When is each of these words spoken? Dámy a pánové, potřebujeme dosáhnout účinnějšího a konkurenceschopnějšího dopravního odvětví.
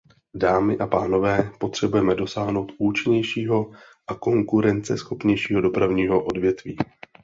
Dámy 0.35 0.77
a 0.77 0.87
pánové, 0.87 1.51
potřebujeme 1.59 2.15
dosáhnout 2.15 2.71
účinnějšího 2.77 3.71
a 4.07 4.15
konkurenceschopnějšího 4.15 5.61
dopravního 5.61 6.23
odvětví. 6.23 6.77